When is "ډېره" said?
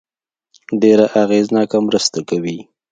0.81-1.05